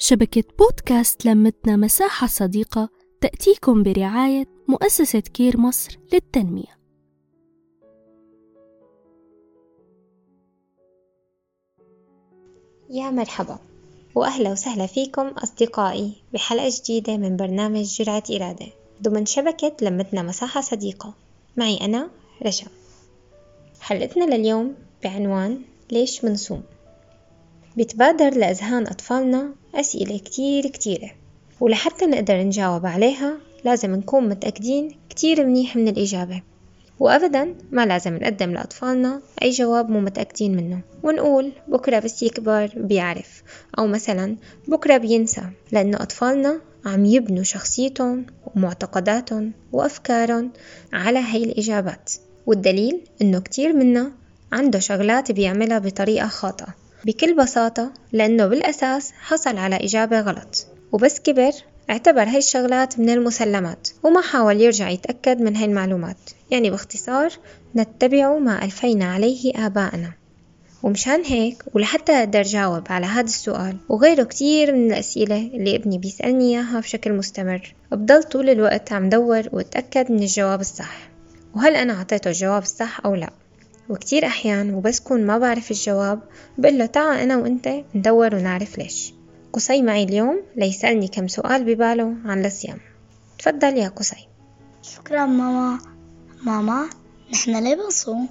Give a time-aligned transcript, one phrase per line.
[0.00, 2.88] شبكة بودكاست لمتنا مساحة صديقة
[3.20, 6.78] تأتيكم برعاية مؤسسة كير مصر للتنمية.
[12.90, 13.58] يا مرحبا
[14.14, 18.66] وأهلا وسهلا فيكم أصدقائي بحلقة جديدة من برنامج جرعة إرادة
[19.02, 21.14] ضمن شبكة لمتنا مساحة صديقة.
[21.56, 22.10] معي أنا
[22.46, 22.66] رشا
[23.80, 24.74] حلقتنا لليوم
[25.04, 25.62] بعنوان
[25.92, 26.62] ليش منصوم؟
[27.76, 31.10] بيتبادر لأذهان أطفالنا أسئلة كتير كتيرة.
[31.60, 36.42] ولحتى نقدر نجاوب عليها لازم نكون متأكدين كتير منيح من الإجابة.
[37.00, 40.80] وأبدا ما لازم نقدم لأطفالنا أي جواب مو متأكدين منه.
[41.02, 43.42] ونقول بكرة بس يكبر بيعرف.
[43.78, 44.36] أو مثلا
[44.68, 45.42] بكرة بينسى
[45.72, 50.50] لأنه أطفالنا عم يبنوا شخصيتهم ومعتقداتهم وأفكارهم
[50.92, 52.12] على هاي الإجابات.
[52.46, 54.12] والدليل إنه كتير منا
[54.52, 56.87] عنده شغلات بيعملها بطريقة خاطئة.
[57.04, 60.66] بكل بساطة لأنه بالأساس حصل على إجابة غلط.
[60.92, 61.52] وبس كبر
[61.90, 66.16] اعتبر هاي الشغلات من المسلمات وما حاول يرجع يتأكد من هاي المعلومات.
[66.50, 67.32] يعني باختصار
[67.76, 70.12] نتبع ما ألفينا عليه آباءنا.
[70.82, 76.56] ومشان هيك ولحتى أقدر جاوب على هذا السؤال وغيره كتير من الأسئلة اللي ابني بيسألني
[76.56, 81.08] إياها بشكل مستمر بضل طول الوقت عم دور وأتأكد من الجواب الصح.
[81.54, 83.30] وهل أنا عطيته الجواب الصح أو لأ؟
[83.88, 86.20] وكتير أحيان وبس كون ما بعرف الجواب
[86.58, 89.14] بقول له تعا أنا وأنت ندور ونعرف ليش.
[89.52, 92.78] قصي معي اليوم ليسألني كم سؤال بباله عن الصيام.
[93.38, 94.28] تفضل يا قصي.
[94.82, 95.78] شكرا ماما.
[96.42, 96.88] ماما
[97.32, 98.28] نحن ليه بنصوم؟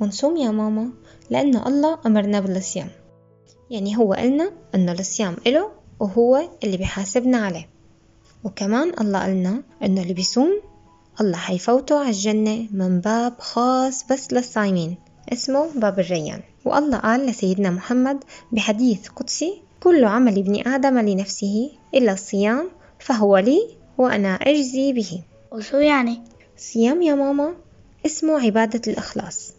[0.00, 0.90] ونصوم يا ماما
[1.30, 2.88] لأنه الله أمرنا بالصيام.
[3.70, 7.68] يعني هو قلنا إنه الصيام إله وهو اللي بيحاسبنا عليه.
[8.44, 10.60] وكمان الله قالنا إنه اللي بيصوم
[11.20, 14.96] الله حيفوته على الجنة من باب خاص بس للصايمين
[15.32, 22.12] اسمه باب الريان والله قال لسيدنا محمد بحديث قدسي كل عمل ابن آدم لنفسه إلا
[22.12, 23.60] الصيام فهو لي
[23.98, 26.20] وأنا أجزي به وشو يعني؟
[26.56, 27.54] الصيام يا ماما
[28.06, 29.52] اسمه عبادة الإخلاص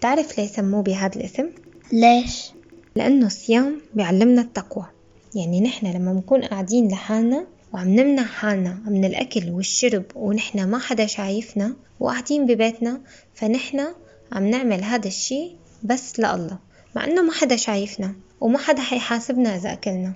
[0.00, 1.50] تعرف ليه سموه بهذا الاسم؟
[1.92, 2.50] ليش؟
[2.96, 4.86] لأنه الصيام بيعلمنا التقوى
[5.34, 11.06] يعني نحن لما نكون قاعدين لحالنا وعم نمنع حالنا من الأكل والشرب ونحن ما حدا
[11.06, 13.00] شايفنا وقاعدين ببيتنا
[13.34, 13.86] فنحن
[14.32, 15.50] عم نعمل هذا الشي
[15.82, 16.58] بس لله
[16.96, 20.12] مع إنه ما حدا شايفنا وما حدا حيحاسبنا إذا أكلنا.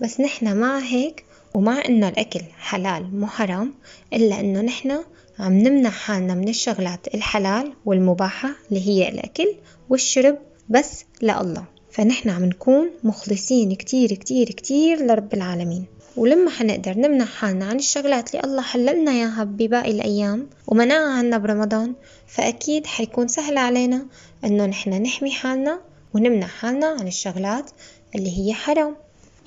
[0.00, 3.74] بس نحن مع هيك ومع إنه الأكل حلال مو حرام
[4.12, 5.04] إلا إنه نحن
[5.38, 9.54] عم نمنع حالنا من الشغلات الحلال والمباحة اللي هي الأكل
[9.88, 10.38] والشرب
[10.68, 11.64] بس لله.
[11.90, 15.93] فنحن عم نكون مخلصين كتير كتير كتير لرب العالمين.
[16.16, 21.94] ولما حنقدر نمنع حالنا عن الشغلات اللي الله حللنا إياها بباقي الأيام ومنعها عنا برمضان
[22.26, 24.06] فأكيد حيكون سهل علينا
[24.44, 25.80] إنه نحن نحمي حالنا
[26.14, 27.70] ونمنع حالنا عن الشغلات
[28.14, 28.96] اللي هي حرام.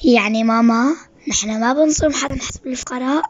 [0.03, 0.95] يعني ماما
[1.27, 3.23] نحن ما بنصوم حتى نحسب الفقراء؟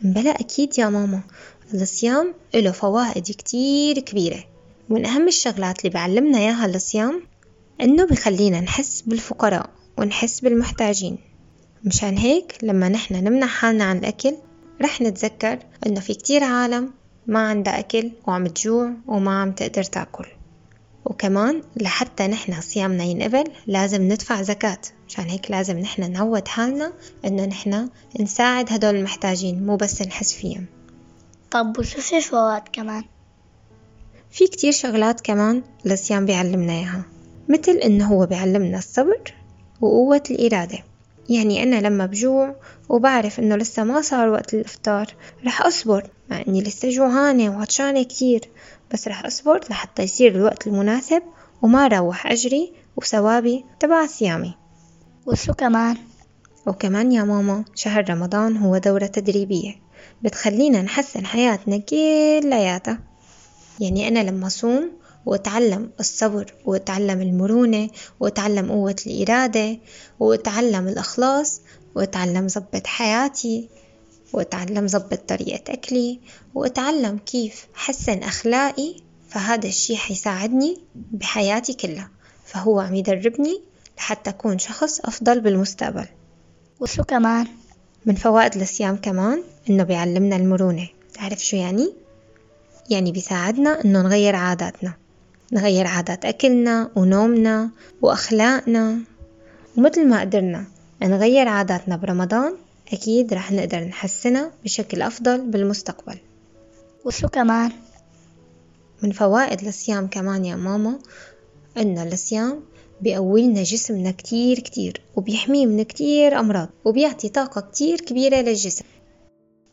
[0.00, 1.20] بلا أكيد يا ماما
[1.74, 4.44] الصيام له فوائد كتير كبيرة
[4.88, 7.22] من أهم الشغلات اللي بعلمنا إياها الصيام
[7.80, 11.18] إنه بخلينا نحس بالفقراء ونحس بالمحتاجين.
[11.84, 14.36] مشان هيك لما نحن نمنع حالنا عن الأكل
[14.82, 16.90] رح نتذكر إنه في كتير عالم
[17.26, 20.26] ما عندها أكل وعم تجوع وما عم تقدر تأكل.
[21.04, 24.78] وكمان لحتى نحن صيامنا ينقبل لازم ندفع زكاة.
[25.08, 26.92] مشان هيك لازم نحن نعود حالنا
[27.24, 27.88] إنه نحن
[28.20, 30.66] نساعد هدول المحتاجين مو بس نحس فيهم.
[31.50, 33.04] طب وشو في فوائد كمان؟
[34.30, 37.02] في كتير شغلات كمان الصيام بيعلمنا إياها
[37.48, 39.34] مثل إنه هو بيعلمنا الصبر
[39.80, 40.78] وقوة الإرادة.
[41.28, 42.56] يعني أنا لما بجوع
[42.88, 45.06] وبعرف إنه لسه ما صار وقت الإفطار
[45.46, 48.48] رح أصبر مع إني لسه جوعانة وعطشانة كتير
[48.92, 51.22] بس رح أصبر لحتى يصير الوقت المناسب
[51.62, 54.54] وما روح أجري وثوابي تبع صيامي
[55.26, 55.96] وشو كمان؟
[56.66, 59.74] وكمان يا ماما شهر رمضان هو دورة تدريبية
[60.22, 62.98] بتخلينا نحسن حياتنا كلياتها
[63.80, 64.90] يعني أنا لما صوم
[65.26, 69.78] وأتعلم الصبر وأتعلم المرونة وأتعلم قوة الإرادة
[70.20, 71.60] وأتعلم الإخلاص
[71.94, 73.68] وأتعلم ضبط حياتي
[74.32, 76.20] وأتعلم ضبط طريقة أكلي
[76.54, 78.96] وأتعلم كيف حسن أخلاقي.
[79.28, 82.10] فهذا الشي حيساعدني بحياتي كلها.
[82.44, 83.62] فهو عم يدربني
[83.98, 86.06] لحتى أكون شخص أفضل بالمستقبل.
[86.80, 87.46] وشو كمان؟
[88.06, 90.88] من فوائد الصيام كمان إنه بيعلمنا المرونة.
[91.14, 91.92] تعرف شو يعني؟
[92.90, 94.94] يعني بيساعدنا إنه نغير عاداتنا.
[95.52, 97.70] نغير عادات أكلنا ونومنا
[98.02, 98.98] وأخلاقنا
[99.76, 100.64] ومثل ما قدرنا
[101.02, 102.56] نغير عاداتنا برمضان
[102.92, 106.18] أكيد رح نقدر نحسنها بشكل أفضل بالمستقبل
[107.04, 107.72] وشو كمان؟
[109.02, 110.98] من فوائد الصيام كمان يا ماما
[111.76, 112.62] إنه الصيام
[113.00, 118.84] بيقوي جسمنا كتير كتير وبيحميه من كتير أمراض وبيعطي طاقة كتير كبيرة للجسم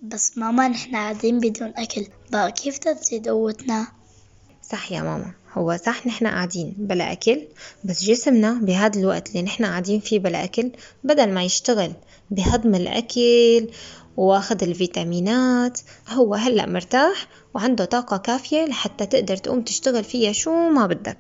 [0.02, 3.88] بس ماما نحن قاعدين بدون أكل بقى كيف تزيد قوتنا؟
[4.72, 5.32] صح يا ماما.
[5.54, 7.42] هو صح نحن قاعدين بلا أكل
[7.84, 10.72] بس جسمنا بهذا الوقت اللي نحن قاعدين فيه بلا أكل
[11.04, 11.94] بدل ما يشتغل
[12.32, 13.68] بهضم الأكل
[14.18, 15.80] واخد الفيتامينات
[16.10, 21.18] هو هلأ مرتاح وعنده طاقة كافية لحتى تقدر تقوم تشتغل فيها شو ما بدك.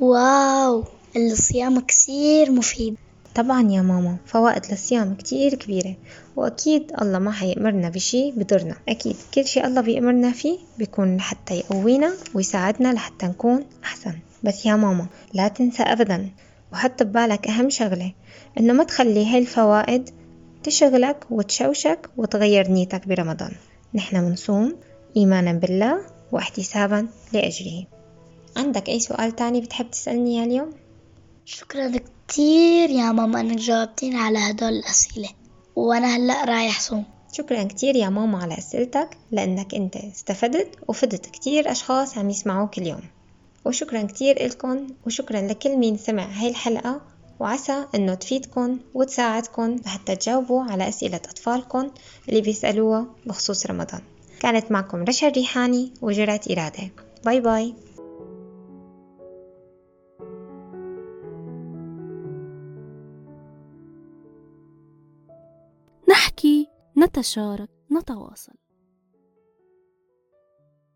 [0.00, 0.84] واو!
[1.16, 2.96] الصيام كثير مفيد.
[3.34, 5.96] طبعا يا ماما فوائد للصيام كتير كبيرة
[6.36, 12.12] وأكيد الله ما حيأمرنا بشي بضرنا أكيد كل شي الله بيأمرنا فيه بيكون لحتى يقوينا
[12.34, 14.14] ويساعدنا لحتى نكون أحسن.
[14.42, 16.30] بس يا ماما لا تنسى أبدا
[16.72, 18.12] وحط ببالك أهم شغلة
[18.58, 20.10] إنه ما تخلي هاي الفوائد
[20.62, 23.52] تشغلك وتشوشك وتغير نيتك برمضان.
[23.94, 24.76] نحن منصوم
[25.16, 26.00] إيمانا بالله
[26.32, 27.86] واحتسابا لأجره
[28.56, 30.70] عندك أي سؤال تاني بتحب تسألني اليوم؟
[31.44, 31.92] شكرا
[32.28, 35.28] كتير يا ماما انك جاوبتيني على هدول الأسئلة.
[35.76, 41.70] وأنا هلأ رايح صوم شكرا كتير يا ماما على أسئلتك لأنك أنت استفدت وفدت كتير
[41.70, 43.00] أشخاص عم يسمعوك اليوم.
[43.64, 47.00] وشكرا كتير إلكن وشكرا لكل مين سمع هاي الحلقة.
[47.40, 51.90] وعسى أنه تفيدكن وتساعدكن لحتى تجاوبوا على أسئلة أطفالكن
[52.28, 54.00] اللي بيسألوها بخصوص رمضان.
[54.40, 56.90] كانت معكم رشا الريحاني وجرعة إرادة.
[57.24, 57.74] باي باي.
[67.18, 68.52] نتشارك نتواصل.